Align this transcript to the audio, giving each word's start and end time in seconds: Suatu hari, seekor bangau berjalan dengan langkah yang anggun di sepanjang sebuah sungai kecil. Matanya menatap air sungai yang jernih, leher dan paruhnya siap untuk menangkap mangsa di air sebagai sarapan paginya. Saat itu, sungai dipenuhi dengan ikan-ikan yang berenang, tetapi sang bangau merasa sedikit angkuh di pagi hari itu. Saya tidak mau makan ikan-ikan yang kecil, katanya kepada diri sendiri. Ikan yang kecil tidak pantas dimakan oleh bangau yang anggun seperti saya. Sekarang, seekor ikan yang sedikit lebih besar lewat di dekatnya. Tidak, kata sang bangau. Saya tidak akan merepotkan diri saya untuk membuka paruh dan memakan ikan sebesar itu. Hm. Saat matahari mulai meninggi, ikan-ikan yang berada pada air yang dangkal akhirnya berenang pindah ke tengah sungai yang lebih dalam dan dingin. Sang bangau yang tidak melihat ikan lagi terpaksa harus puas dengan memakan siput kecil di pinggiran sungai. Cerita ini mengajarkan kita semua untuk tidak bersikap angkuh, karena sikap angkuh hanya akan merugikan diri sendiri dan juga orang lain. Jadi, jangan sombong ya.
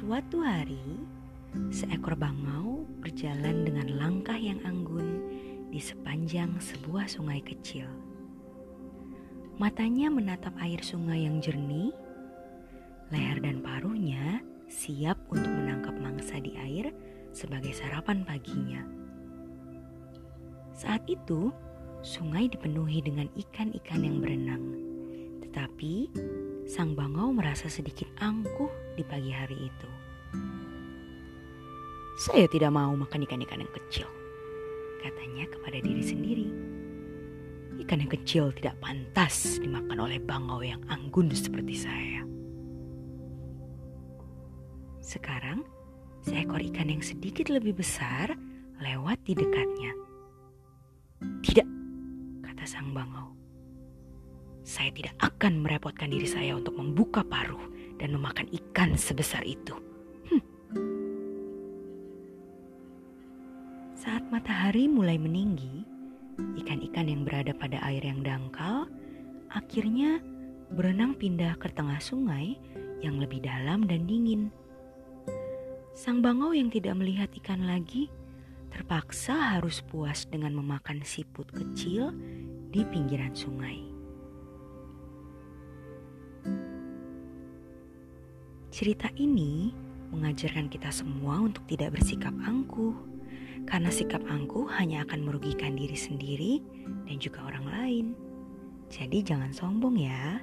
Suatu 0.00 0.40
hari, 0.40 0.80
seekor 1.68 2.16
bangau 2.16 2.88
berjalan 3.04 3.68
dengan 3.68 3.84
langkah 4.00 4.32
yang 4.32 4.56
anggun 4.64 5.28
di 5.68 5.76
sepanjang 5.76 6.56
sebuah 6.56 7.04
sungai 7.04 7.44
kecil. 7.44 7.84
Matanya 9.60 10.08
menatap 10.08 10.56
air 10.64 10.80
sungai 10.80 11.28
yang 11.28 11.44
jernih, 11.44 11.92
leher 13.12 13.44
dan 13.44 13.60
paruhnya 13.60 14.40
siap 14.72 15.20
untuk 15.28 15.52
menangkap 15.52 15.92
mangsa 16.00 16.40
di 16.40 16.56
air 16.56 16.96
sebagai 17.36 17.76
sarapan 17.76 18.24
paginya. 18.24 18.80
Saat 20.72 21.04
itu, 21.12 21.52
sungai 22.00 22.48
dipenuhi 22.48 23.04
dengan 23.04 23.28
ikan-ikan 23.36 24.00
yang 24.00 24.16
berenang, 24.24 24.64
tetapi 25.44 26.08
sang 26.70 26.94
bangau 26.94 27.34
merasa 27.34 27.66
sedikit 27.66 28.06
angkuh 28.22 28.70
di 28.94 29.02
pagi 29.02 29.34
hari 29.34 29.58
itu. 29.58 29.88
Saya 32.14 32.46
tidak 32.46 32.70
mau 32.70 32.94
makan 32.94 33.26
ikan-ikan 33.26 33.58
yang 33.58 33.74
kecil, 33.74 34.06
katanya 35.02 35.50
kepada 35.50 35.82
diri 35.82 35.98
sendiri. 35.98 36.46
Ikan 37.82 38.06
yang 38.06 38.12
kecil 38.14 38.54
tidak 38.54 38.78
pantas 38.78 39.58
dimakan 39.58 39.98
oleh 39.98 40.22
bangau 40.22 40.62
yang 40.62 40.78
anggun 40.86 41.34
seperti 41.34 41.74
saya. 41.74 42.22
Sekarang, 45.02 45.66
seekor 46.22 46.62
ikan 46.70 46.86
yang 46.86 47.02
sedikit 47.02 47.50
lebih 47.50 47.82
besar 47.82 48.30
lewat 48.78 49.18
di 49.26 49.34
dekatnya. 49.34 49.90
Tidak, 51.42 51.68
kata 52.46 52.62
sang 52.62 52.94
bangau. 52.94 53.39
Saya 54.70 54.94
tidak 54.94 55.18
akan 55.18 55.66
merepotkan 55.66 56.14
diri 56.14 56.30
saya 56.30 56.54
untuk 56.54 56.78
membuka 56.78 57.26
paruh 57.26 57.58
dan 57.98 58.14
memakan 58.14 58.46
ikan 58.54 58.94
sebesar 58.94 59.42
itu. 59.42 59.74
Hm. 60.30 60.42
Saat 63.98 64.30
matahari 64.30 64.86
mulai 64.86 65.18
meninggi, 65.18 65.82
ikan-ikan 66.62 67.10
yang 67.10 67.26
berada 67.26 67.50
pada 67.50 67.82
air 67.82 68.06
yang 68.06 68.22
dangkal 68.22 68.86
akhirnya 69.50 70.22
berenang 70.70 71.18
pindah 71.18 71.58
ke 71.58 71.66
tengah 71.74 71.98
sungai 71.98 72.54
yang 73.02 73.18
lebih 73.18 73.42
dalam 73.42 73.90
dan 73.90 74.06
dingin. 74.06 74.54
Sang 75.98 76.22
bangau 76.22 76.54
yang 76.54 76.70
tidak 76.70 76.94
melihat 76.94 77.26
ikan 77.42 77.66
lagi 77.66 78.06
terpaksa 78.70 79.58
harus 79.58 79.82
puas 79.82 80.30
dengan 80.30 80.54
memakan 80.54 81.02
siput 81.02 81.50
kecil 81.50 82.14
di 82.70 82.86
pinggiran 82.86 83.34
sungai. 83.34 83.89
Cerita 88.70 89.10
ini 89.18 89.74
mengajarkan 90.14 90.70
kita 90.70 90.94
semua 90.94 91.42
untuk 91.42 91.66
tidak 91.66 91.98
bersikap 91.98 92.30
angkuh, 92.46 92.94
karena 93.66 93.90
sikap 93.90 94.22
angkuh 94.30 94.70
hanya 94.78 95.02
akan 95.02 95.26
merugikan 95.26 95.74
diri 95.74 95.98
sendiri 95.98 96.62
dan 97.02 97.18
juga 97.18 97.50
orang 97.50 97.66
lain. 97.66 98.06
Jadi, 98.86 99.26
jangan 99.26 99.50
sombong 99.50 99.98
ya. 99.98 100.38